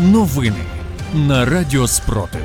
[0.00, 0.64] Новини
[1.14, 2.40] на Радіо Спротив.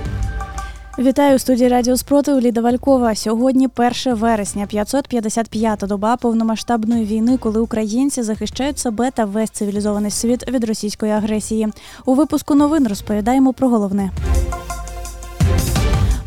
[0.99, 3.15] Вітаю у студії Радіо Спротив Ліда Валькова.
[3.15, 10.49] Сьогодні 1 вересня, 555-та доба повномасштабної війни, коли українці захищають себе та весь цивілізований світ
[10.49, 11.67] від російської агресії.
[12.05, 14.11] У випуску новин розповідаємо про головне.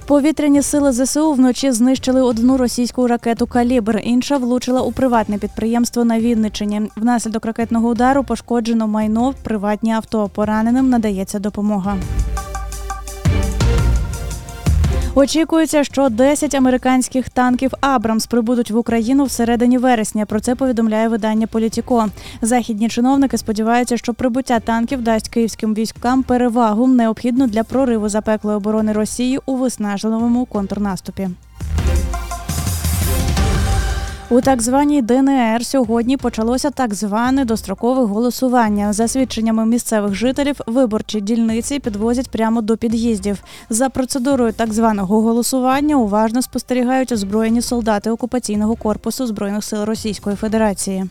[0.06, 4.00] Повітряні сили ЗСУ вночі знищили одну російську ракету Калібр.
[4.04, 6.82] Інша влучила у приватне підприємство на Вінниччині.
[6.96, 10.30] Внаслідок ракетного удару пошкоджено майно, приватні авто.
[10.34, 11.96] Пораненим надається допомога.
[15.14, 20.26] Очікується, що 10 американських танків Абрамс прибудуть в Україну всередині вересня.
[20.26, 22.08] Про це повідомляє видання Політіко.
[22.42, 28.92] Західні чиновники сподіваються, що прибуття танків дасть київським військам перевагу необхідну для прориву запеклої оборони
[28.92, 31.28] Росії у виснажливому контрнаступі.
[34.32, 38.92] У так званій ДНР сьогодні почалося так зване дострокове голосування.
[38.92, 43.42] За свідченнями місцевих жителів, виборчі дільниці підвозять прямо до під'їздів.
[43.70, 51.04] За процедурою так званого голосування уважно спостерігають озброєні солдати окупаційного корпусу збройних сил Російської Федерації.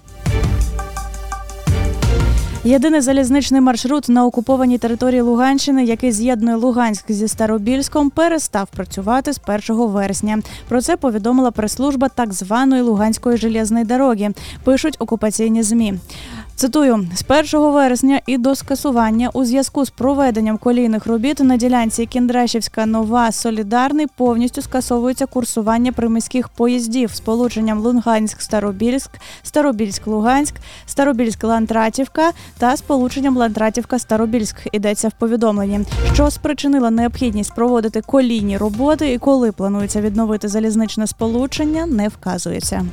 [2.64, 9.40] Єдиний залізничний маршрут на окупованій території Луганщини, який з'єднує Луганськ зі Старобільськом, перестав працювати з
[9.48, 10.40] 1 вересня.
[10.68, 14.30] Про це повідомила прес-служба так званої Луганської железної дороги.
[14.64, 15.94] Пишуть окупаційні змі.
[16.56, 22.06] Цитую з 1 вересня і до скасування у зв'язку з проведенням колійних робіт на ділянці
[22.06, 29.10] Кіндрашівська нова Солідарний повністю скасовується курсування приміських поїздів з полученням Луганськ-Старобільськ,
[29.44, 30.54] Старобільськ-Луганськ,
[30.88, 32.32] Старобільськ-Лантратівка
[32.62, 35.80] та сполученням Ландратівка Старобільськ Йдеться в повідомленні,
[36.14, 42.86] що спричинила необхідність проводити колійні роботи і коли планується відновити залізничне сполучення, не вказується.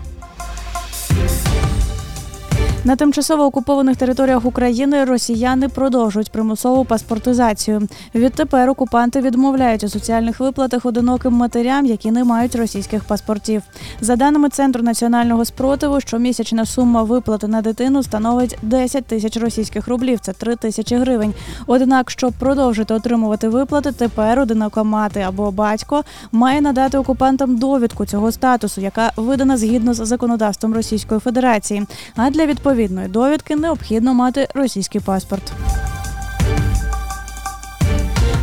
[2.89, 7.89] На тимчасово окупованих територіях України росіяни продовжують примусову паспортизацію.
[8.15, 13.63] Відтепер окупанти відмовляють у соціальних виплатах одиноким матерям, які не мають російських паспортів.
[14.01, 20.19] За даними центру національного спротиву, щомісячна сума виплати на дитину становить 10 тисяч російських рублів.
[20.21, 21.35] Це 3 тисячі гривень.
[21.67, 28.33] Однак, щоб продовжити отримувати виплати, тепер одинока мати або батько має надати окупантам довідку цього
[28.33, 31.87] статусу, яка видана згідно з законодавством Російської Федерації.
[32.17, 35.53] А для відповідь відповідної довідки необхідно мати російський паспорт.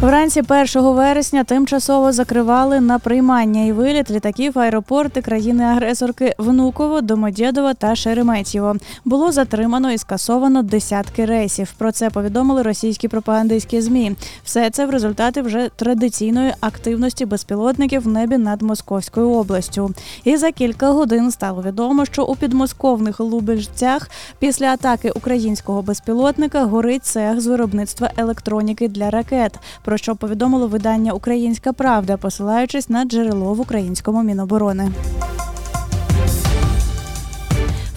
[0.01, 7.95] Вранці 1 вересня тимчасово закривали на приймання і виліт літаків аеропорти країни-агресорки Внуково, Домодєдово та
[7.95, 8.75] Шереметьєво.
[9.05, 11.73] Було затримано і скасовано десятки рейсів.
[11.77, 14.15] Про це повідомили російські пропагандистські змі.
[14.43, 19.93] Все це в результаті вже традиційної активності безпілотників в небі над Московською областю.
[20.23, 27.05] І за кілька годин стало відомо, що у підмосковних Лубежцях після атаки українського безпілотника горить
[27.05, 29.59] цех з виробництва електроніки для ракет.
[29.83, 34.91] Про що повідомило видання Українська Правда, посилаючись на джерело в українському міноборони.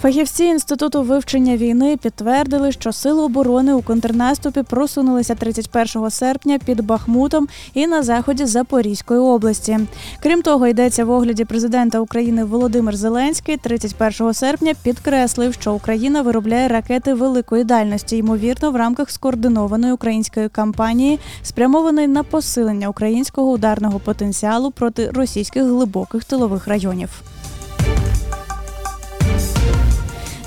[0.01, 7.47] Фахівці інституту вивчення війни підтвердили, що сили оборони у контрнаступі просунулися 31 серпня під Бахмутом
[7.73, 9.79] і на заході Запорізької області.
[10.23, 16.67] Крім того, йдеться в огляді президента України Володимир Зеленський 31 серпня підкреслив, що Україна виробляє
[16.67, 24.71] ракети великої дальності, ймовірно, в рамках скоординованої української кампанії, спрямованої на посилення українського ударного потенціалу
[24.71, 27.09] проти російських глибоких тилових районів.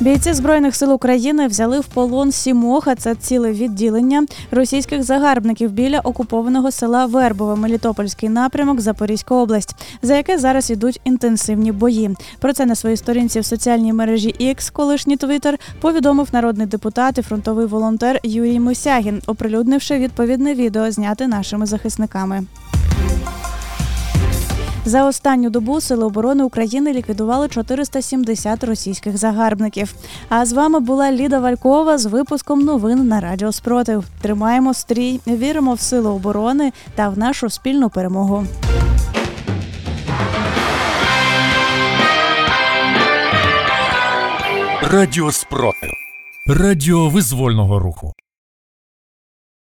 [0.02, 6.00] Бійці збройних сил України взяли в полон сімох, а це ціле відділення російських загарбників біля
[6.00, 12.16] окупованого села Вербове, Мелітопольський напрямок, Запорізька область, за яке зараз ідуть інтенсивні бої.
[12.38, 17.22] Про це на своїй сторінці в соціальній мережі X, колишній Твіттер, повідомив народний депутат і
[17.22, 22.46] фронтовий волонтер Юрій Мусягін, оприлюднивши відповідне відео, зняте нашими захисниками.
[24.84, 29.94] За останню добу Сили оборони України ліквідували 470 російських загарбників.
[30.28, 34.04] А з вами була Ліда Валькова з випуском новин на Радіо Спротив.
[34.20, 38.46] Тримаємо стрій, віримо в сили оборони та в нашу спільну перемогу.
[44.82, 45.90] Радіо Спротив.
[46.46, 48.12] Радіо визвольного руху.